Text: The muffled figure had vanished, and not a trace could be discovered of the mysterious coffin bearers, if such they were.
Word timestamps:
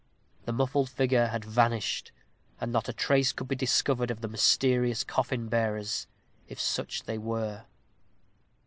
The 0.45 0.51
muffled 0.51 0.89
figure 0.89 1.27
had 1.27 1.45
vanished, 1.45 2.11
and 2.59 2.71
not 2.71 2.89
a 2.89 2.91
trace 2.91 3.31
could 3.31 3.47
be 3.47 3.55
discovered 3.55 4.09
of 4.09 4.21
the 4.21 4.27
mysterious 4.27 5.03
coffin 5.03 5.47
bearers, 5.47 6.07
if 6.47 6.59
such 6.59 7.03
they 7.03 7.19
were. 7.19 7.65